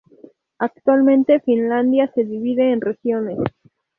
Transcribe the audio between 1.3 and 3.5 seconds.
Finlandia se divide en regiones.